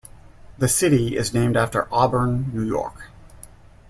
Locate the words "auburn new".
1.93-2.63